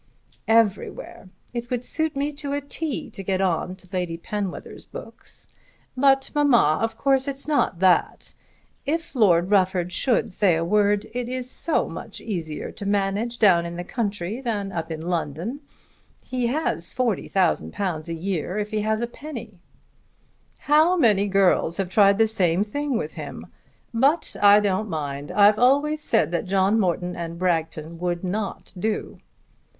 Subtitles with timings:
[0.47, 1.29] "Everywhere.
[1.53, 5.47] It would suit me to a 't' to get on to Lady Penwether's books.
[5.95, 8.33] But, mamma, of course it's not that.
[8.83, 13.63] If Lord Rufford should say a word it is so much easier to manage down
[13.63, 15.59] in the country than up in London.
[16.25, 19.59] He has £40,000 a year, if he has a penny."
[20.61, 23.45] "How many girls have tried the same thing with him!
[23.93, 25.31] But I don't mind.
[25.31, 29.19] I've always said that John Morton and Bragton would not do."